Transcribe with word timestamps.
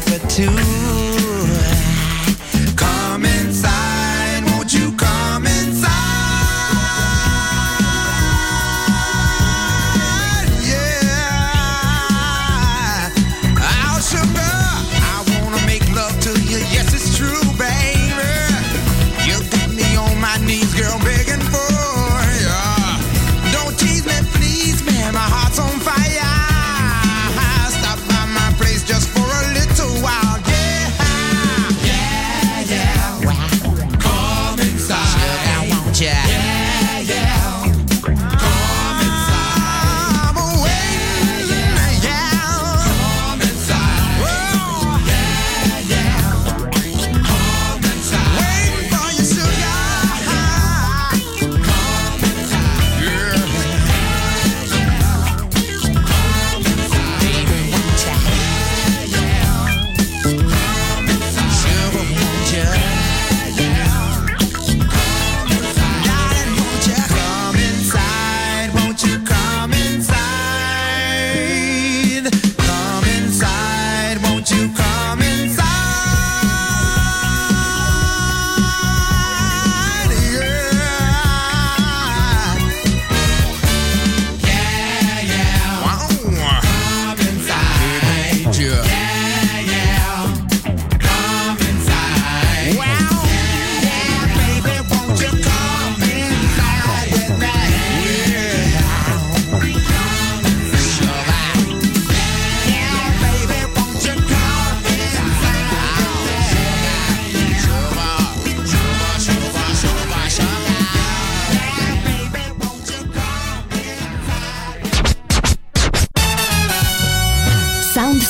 for 0.00 0.18
two 0.28 0.99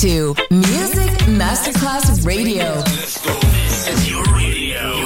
To 0.00 0.32
Music 0.52 1.10
Masterclass 1.26 2.24
Radio. 2.24 2.82
This 2.82 3.88
is 3.88 4.08
your 4.08 4.22
radio. 4.26 4.96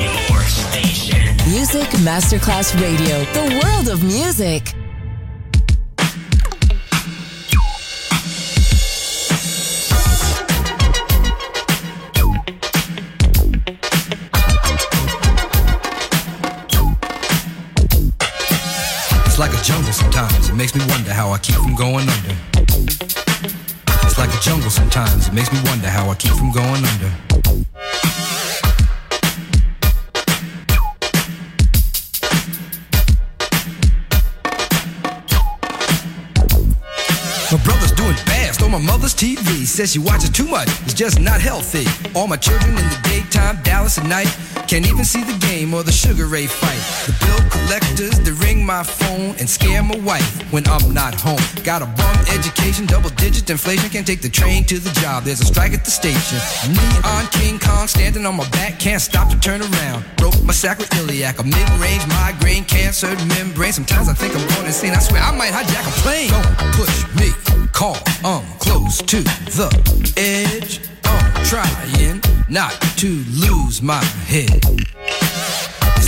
Your 0.00 0.42
station. 0.44 1.36
Music 1.50 1.86
Masterclass 2.00 2.72
Radio, 2.80 3.24
the 3.34 3.60
world 3.62 3.88
of 3.88 4.02
music. 4.02 4.72
It's 19.26 19.38
like 19.38 19.52
a 19.52 19.62
jungle 19.62 19.92
sometimes. 19.92 20.48
It 20.48 20.54
makes 20.54 20.74
me 20.74 20.80
wonder 21.10 21.22
how 21.22 21.32
I 21.32 21.38
keep 21.38 21.56
from 21.56 21.74
going 21.74 22.08
under. 22.08 22.36
It's 24.06 24.18
like 24.18 24.30
a 24.30 24.40
jungle 24.40 24.70
sometimes. 24.70 25.28
It 25.28 25.34
makes 25.34 25.52
me 25.52 25.58
wonder 25.64 25.88
how 25.88 26.08
I 26.08 26.14
keep 26.14 26.32
from 26.32 26.52
going 26.52 26.84
under. 26.84 27.10
My 37.50 37.58
brother's 37.64 37.90
doing 37.92 38.14
fast 38.14 38.62
on 38.62 38.70
my 38.70 38.78
mother's 38.78 39.14
TV. 39.14 39.66
Says 39.66 39.92
she 39.92 39.98
watches 39.98 40.30
too 40.30 40.46
much, 40.46 40.68
it's 40.84 40.94
just 40.94 41.18
not 41.18 41.40
healthy. 41.40 41.86
All 42.14 42.28
my 42.28 42.36
children 42.36 42.70
in 42.70 42.88
the 42.88 43.00
daytime, 43.02 43.58
Dallas 43.64 43.98
at 43.98 44.06
night. 44.06 44.30
Can't 44.68 44.86
even 44.86 45.04
see 45.04 45.24
the 45.24 45.36
game 45.44 45.74
or 45.74 45.82
the 45.82 45.90
Sugar 45.90 46.26
Ray 46.26 46.46
fight. 46.46 46.78
The 47.06 47.19
bill 47.30 47.50
collectors, 47.50 48.18
they 48.20 48.32
ring 48.46 48.64
my 48.64 48.82
phone 48.82 49.34
and 49.38 49.48
scare 49.48 49.82
my 49.82 49.98
wife 49.98 50.30
when 50.52 50.66
I'm 50.66 50.92
not 50.92 51.14
home. 51.14 51.44
Got 51.64 51.82
a 51.82 51.86
bum 51.86 52.16
education, 52.36 52.86
double 52.86 53.10
digit 53.10 53.48
inflation. 53.50 53.88
Can't 53.90 54.06
take 54.06 54.22
the 54.22 54.28
train 54.28 54.64
to 54.64 54.78
the 54.78 54.90
job, 55.00 55.24
there's 55.24 55.40
a 55.40 55.44
strike 55.44 55.72
at 55.72 55.84
the 55.84 55.90
station. 55.90 56.38
Neon 56.74 57.26
King 57.30 57.58
Kong 57.58 57.86
standing 57.86 58.26
on 58.26 58.36
my 58.36 58.48
back, 58.50 58.78
can't 58.78 59.00
stop 59.00 59.30
to 59.30 59.38
turn 59.38 59.60
around. 59.62 60.04
Broke 60.16 60.40
my 60.42 60.52
sacroiliac, 60.52 61.38
a 61.38 61.44
mid 61.44 61.68
range 61.78 62.06
migraine, 62.18 62.64
cancer 62.64 63.14
membrane. 63.26 63.72
Sometimes 63.72 64.08
I 64.08 64.14
think 64.14 64.34
I'm 64.36 64.46
going 64.54 64.66
insane. 64.66 64.92
I 64.92 64.98
swear 64.98 65.22
I 65.22 65.36
might 65.36 65.52
hijack 65.52 65.86
a 65.86 65.94
plane. 66.02 66.30
Don't 66.30 66.72
push 66.74 66.96
me, 67.18 67.28
call, 67.72 67.98
I'm 68.24 68.44
close 68.58 68.98
to 69.12 69.22
the 69.58 69.70
edge. 70.16 70.80
I'm 71.04 71.44
trying 71.44 72.20
not 72.48 72.72
to 72.98 73.08
lose 73.46 73.80
my 73.80 74.02
head. 74.26 75.29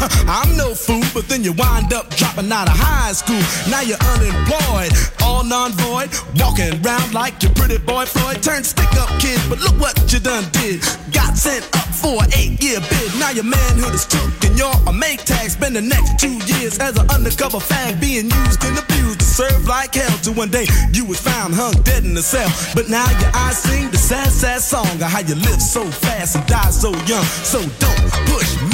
I'm 0.28 0.56
no 0.56 0.74
fool, 0.74 1.02
but 1.12 1.28
then 1.28 1.44
you 1.44 1.52
wind 1.52 1.92
up 1.92 2.10
dropping 2.16 2.50
out 2.52 2.68
of 2.68 2.76
high 2.76 3.12
school. 3.12 3.40
Now 3.70 3.82
you're 3.82 4.00
unemployed, 4.16 4.92
all 5.22 5.44
non-void, 5.44 6.10
walking 6.36 6.74
around 6.84 7.14
like 7.14 7.42
your 7.42 7.52
pretty 7.54 7.78
boy 7.78 8.04
Floyd. 8.06 8.42
Turned 8.42 8.66
stick-up 8.66 9.08
kid, 9.20 9.40
but 9.48 9.60
look 9.60 9.78
what 9.80 9.94
you 10.12 10.20
done 10.20 10.44
did. 10.52 10.82
Got 11.12 11.36
sent 11.36 11.64
up 11.76 11.88
for 11.94 12.22
an 12.22 12.30
eight-year 12.34 12.80
bid. 12.80 13.08
Now 13.18 13.30
your 13.30 13.44
manhood 13.44 13.94
is 13.94 14.06
took 14.06 14.30
and 14.44 14.58
you're 14.58 14.78
a 14.90 14.92
Maytag. 14.92 15.50
Spend 15.50 15.76
the 15.76 15.82
next 15.82 16.18
two 16.18 16.36
years 16.52 16.78
as 16.78 16.96
an 16.98 17.08
undercover 17.10 17.58
fag, 17.58 18.00
being 18.00 18.30
used 18.30 18.64
and 18.64 18.78
abused 18.78 19.20
to 19.20 19.24
serve 19.24 19.66
like 19.66 19.94
hell. 19.94 20.16
Till 20.22 20.34
one 20.34 20.50
day 20.50 20.66
you 20.92 21.04
was 21.04 21.20
found 21.20 21.54
hung 21.54 21.74
dead 21.82 22.04
in 22.04 22.14
the 22.14 22.22
cell. 22.22 22.50
But 22.74 22.88
now 22.88 23.06
your 23.20 23.30
eyes 23.34 23.58
sing 23.58 23.90
the 23.90 23.98
sad, 23.98 24.30
sad 24.30 24.60
song 24.60 24.86
of 24.86 25.08
how 25.14 25.20
you 25.20 25.36
live 25.36 25.60
so 25.62 25.84
fast 26.04 26.36
and 26.36 26.46
die 26.46 26.70
so 26.70 26.90
young. 27.06 27.24
So 27.46 27.60
don't 27.78 28.04
push 28.30 28.50
me, 28.72 28.73